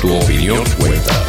[0.00, 1.24] Tu opinión cuenta.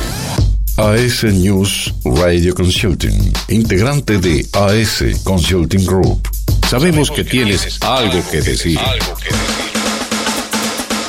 [0.77, 6.27] AS News Radio Consulting, integrante de AS Consulting Group.
[6.69, 8.79] Sabemos que tienes algo que decir.
[8.79, 9.61] Algo que decir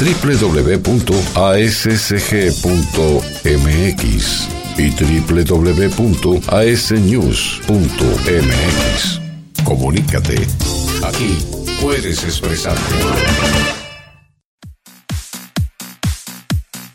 [0.02, 0.82] www.ascg.mx
[4.76, 6.00] y www.asnews.mx.
[9.64, 10.46] Comunícate.
[11.04, 11.38] Aquí
[11.80, 13.81] puedes expresarte.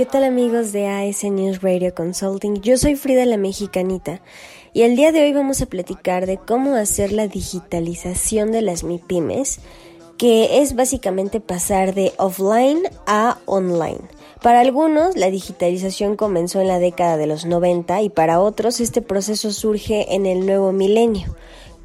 [0.00, 2.62] ¿Qué tal amigos de AS News Radio Consulting?
[2.62, 4.22] Yo soy Frida la Mexicanita
[4.72, 8.82] y el día de hoy vamos a platicar de cómo hacer la digitalización de las
[8.82, 9.60] MIPIMES,
[10.16, 14.00] que es básicamente pasar de offline a online.
[14.42, 19.02] Para algunos, la digitalización comenzó en la década de los 90 y para otros este
[19.02, 21.36] proceso surge en el nuevo milenio.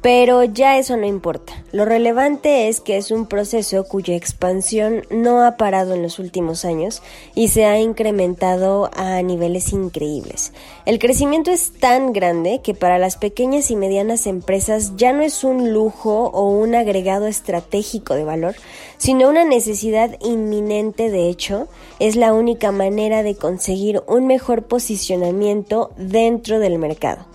[0.06, 1.64] Pero ya eso no importa.
[1.72, 6.64] Lo relevante es que es un proceso cuya expansión no ha parado en los últimos
[6.64, 7.02] años
[7.34, 10.52] y se ha incrementado a niveles increíbles.
[10.84, 15.42] El crecimiento es tan grande que para las pequeñas y medianas empresas ya no es
[15.42, 18.54] un lujo o un agregado estratégico de valor,
[18.98, 21.66] sino una necesidad inminente de hecho,
[21.98, 27.26] es la única manera de conseguir un mejor posicionamiento dentro del mercado.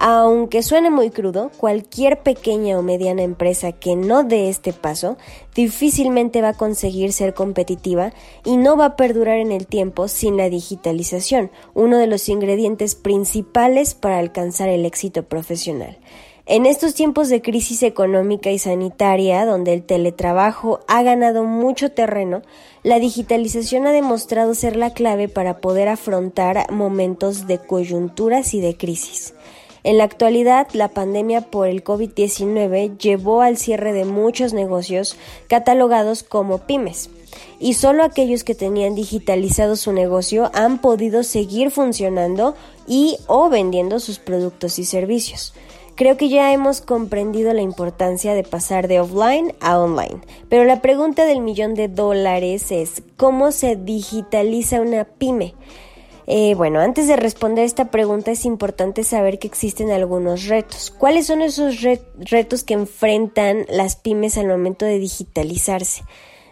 [0.00, 5.16] Aunque suene muy crudo, cualquier pequeña o mediana empresa que no dé este paso
[5.56, 8.12] difícilmente va a conseguir ser competitiva
[8.44, 12.94] y no va a perdurar en el tiempo sin la digitalización, uno de los ingredientes
[12.94, 15.98] principales para alcanzar el éxito profesional.
[16.46, 22.42] En estos tiempos de crisis económica y sanitaria, donde el teletrabajo ha ganado mucho terreno,
[22.84, 28.76] la digitalización ha demostrado ser la clave para poder afrontar momentos de coyunturas y de
[28.76, 29.34] crisis.
[29.88, 35.16] En la actualidad, la pandemia por el COVID-19 llevó al cierre de muchos negocios
[35.48, 37.08] catalogados como pymes
[37.58, 42.54] y solo aquellos que tenían digitalizado su negocio han podido seguir funcionando
[42.86, 45.54] y o vendiendo sus productos y servicios.
[45.94, 50.20] Creo que ya hemos comprendido la importancia de pasar de offline a online,
[50.50, 55.54] pero la pregunta del millón de dólares es ¿cómo se digitaliza una pyme?
[56.30, 60.90] Eh, bueno, antes de responder esta pregunta es importante saber que existen algunos retos.
[60.90, 61.80] ¿Cuáles son esos
[62.18, 66.04] retos que enfrentan las pymes al momento de digitalizarse?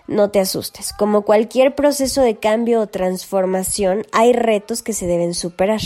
[0.08, 0.94] No te asustes.
[0.94, 5.82] Como cualquier proceso de cambio o transformación, hay retos que se deben superar,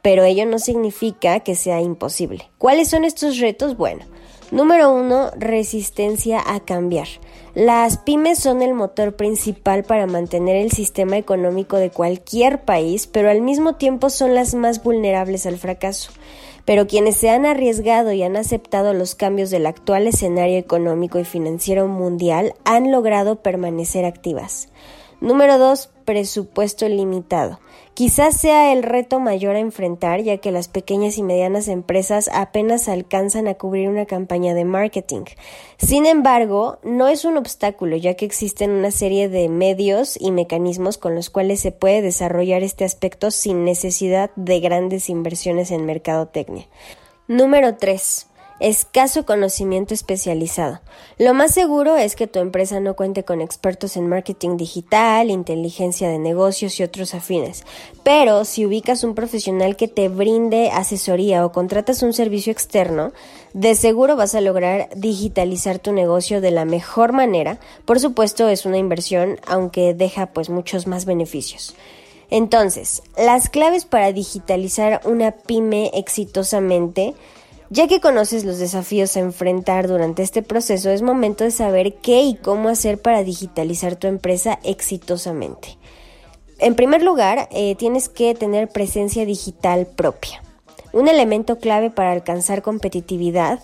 [0.00, 2.48] pero ello no significa que sea imposible.
[2.58, 3.76] ¿Cuáles son estos retos?
[3.76, 4.04] Bueno,
[4.50, 7.08] número uno, resistencia a cambiar.
[7.54, 13.30] Las pymes son el motor principal para mantener el sistema económico de cualquier país, pero
[13.30, 16.10] al mismo tiempo son las más vulnerables al fracaso.
[16.64, 21.24] Pero quienes se han arriesgado y han aceptado los cambios del actual escenario económico y
[21.24, 24.68] financiero mundial han logrado permanecer activas.
[25.24, 25.88] Número 2.
[26.04, 27.58] Presupuesto limitado.
[27.94, 32.90] Quizás sea el reto mayor a enfrentar, ya que las pequeñas y medianas empresas apenas
[32.90, 35.24] alcanzan a cubrir una campaña de marketing.
[35.78, 40.98] Sin embargo, no es un obstáculo, ya que existen una serie de medios y mecanismos
[40.98, 46.68] con los cuales se puede desarrollar este aspecto sin necesidad de grandes inversiones en mercadotecnia.
[47.28, 48.26] Número 3
[48.60, 50.80] escaso conocimiento especializado.
[51.18, 56.08] Lo más seguro es que tu empresa no cuente con expertos en marketing digital, inteligencia
[56.08, 57.64] de negocios y otros afines.
[58.02, 63.12] Pero si ubicas un profesional que te brinde asesoría o contratas un servicio externo,
[63.52, 67.58] de seguro vas a lograr digitalizar tu negocio de la mejor manera.
[67.84, 71.74] Por supuesto, es una inversión, aunque deja pues muchos más beneficios.
[72.30, 77.14] Entonces, las claves para digitalizar una pyme exitosamente
[77.70, 82.22] ya que conoces los desafíos a enfrentar durante este proceso, es momento de saber qué
[82.22, 85.78] y cómo hacer para digitalizar tu empresa exitosamente.
[86.58, 90.42] En primer lugar, eh, tienes que tener presencia digital propia.
[90.92, 93.60] Un elemento clave para alcanzar competitividad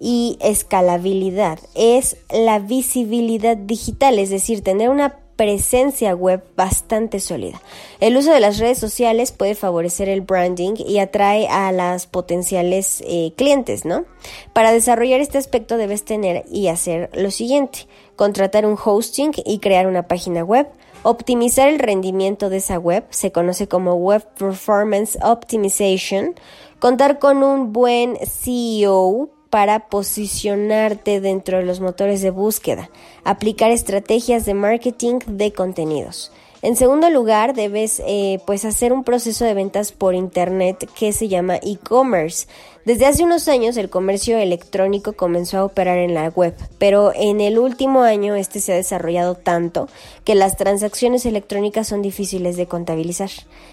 [0.00, 7.62] y escalabilidad es la visibilidad digital, es decir, tener una presencia web bastante sólida.
[7.98, 13.02] El uso de las redes sociales puede favorecer el branding y atrae a las potenciales
[13.06, 14.04] eh, clientes, ¿no?
[14.52, 19.86] Para desarrollar este aspecto debes tener y hacer lo siguiente, contratar un hosting y crear
[19.86, 20.68] una página web,
[21.04, 26.34] optimizar el rendimiento de esa web, se conoce como Web Performance Optimization,
[26.80, 32.88] contar con un buen CEO para posicionarte dentro de los motores de búsqueda,
[33.24, 36.32] aplicar estrategias de marketing de contenidos.
[36.62, 41.26] En segundo lugar, debes eh, pues hacer un proceso de ventas por internet que se
[41.26, 42.46] llama e-commerce.
[42.84, 47.40] Desde hace unos años el comercio electrónico comenzó a operar en la web, pero en
[47.40, 49.88] el último año este se ha desarrollado tanto
[50.24, 53.30] que las transacciones electrónicas son difíciles de contabilizar.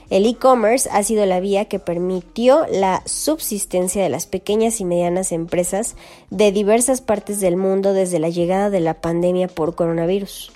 [0.10, 5.34] El e-commerce ha sido la vía que permitió la subsistencia de las pequeñas y medianas
[5.34, 5.98] empresas
[6.30, 10.54] de diversas partes del mundo desde la llegada de la pandemia por coronavirus.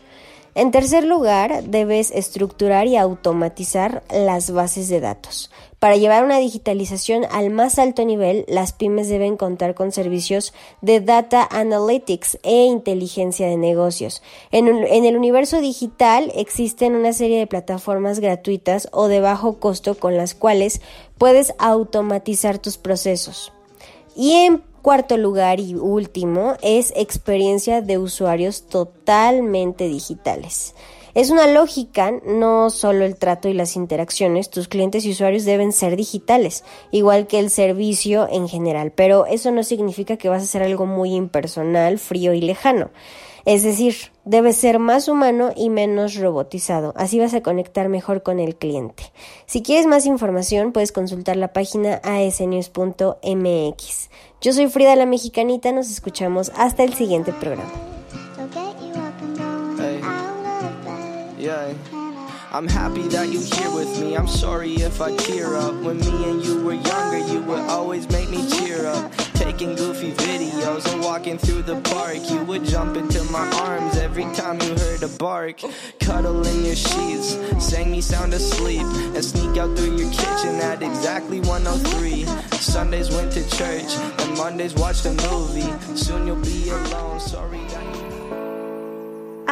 [0.54, 5.50] En tercer lugar, debes estructurar y automatizar las bases de datos.
[5.80, 11.00] Para llevar una digitalización al más alto nivel, las pymes deben contar con servicios de
[11.00, 14.22] data analytics e inteligencia de negocios.
[14.52, 20.18] En, el universo digital existen una serie de plataformas gratuitas o de bajo costo con
[20.18, 20.82] las cuales
[21.18, 23.54] puedes automatizar tus procesos.
[24.82, 30.76] Cuarto lugar y último es experiencia de usuarios totalmente digitales.
[31.14, 35.74] Es una lógica, no solo el trato y las interacciones, tus clientes y usuarios deben
[35.74, 40.46] ser digitales, igual que el servicio en general, pero eso no significa que vas a
[40.46, 42.92] hacer algo muy impersonal, frío y lejano.
[43.46, 43.96] Es decir,
[44.26, 46.94] debe ser más humano y menos robotizado.
[46.96, 49.12] Así vas a conectar mejor con el cliente.
[49.46, 53.20] Si quieres más información, puedes consultar la página asnews.mx.
[54.42, 57.72] Yo soy Frida la Mexicanita, nos escuchamos hasta el siguiente programa.
[69.62, 72.18] Taking goofy videos and walking through the park.
[72.32, 75.62] You would jump into my arms every time you heard a bark.
[76.00, 80.82] Cuddle in your sheets, sang me sound asleep, and sneak out through your kitchen at
[80.82, 82.26] exactly 103.
[82.58, 85.72] Sundays went to church, and Mondays watched a movie.
[85.96, 87.20] Soon you'll be alone.
[87.20, 87.62] Sorry.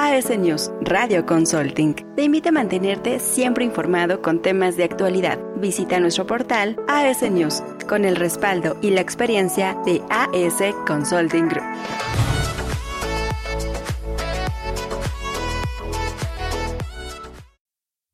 [0.02, 5.38] AS News Radio Consulting te invita a mantenerte siempre informado con temas de actualidad.
[5.58, 12.29] Visita nuestro portal AS News con el respaldo y la experiencia de AS Consulting Group.